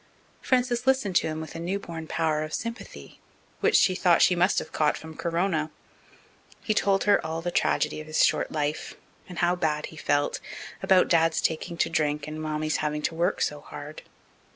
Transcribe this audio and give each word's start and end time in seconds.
Frances 0.41 0.87
listened 0.87 1.15
to 1.17 1.27
him 1.27 1.39
with 1.39 1.53
a 1.53 1.59
new 1.59 1.77
born 1.77 2.07
power 2.07 2.41
of 2.41 2.55
sympathy, 2.55 3.19
which 3.59 3.75
she 3.75 3.93
thought 3.93 4.23
she 4.23 4.35
must 4.35 4.57
have 4.57 4.71
caught 4.71 4.97
from 4.97 5.15
Corona. 5.15 5.69
He 6.63 6.73
told 6.73 7.03
her 7.03 7.23
all 7.23 7.43
the 7.43 7.51
tragedy 7.51 8.01
of 8.01 8.07
his 8.07 8.25
short 8.25 8.51
life, 8.51 8.95
and 9.29 9.37
how 9.37 9.55
bad 9.55 9.85
he 9.85 9.97
felt, 9.97 10.39
about 10.81 11.07
Dad's 11.07 11.39
taking 11.39 11.77
to 11.77 11.87
drink 11.87 12.27
and 12.27 12.41
Mammy's 12.41 12.77
having 12.77 13.03
to 13.03 13.13
work 13.13 13.41
so 13.41 13.59
hard. 13.61 14.01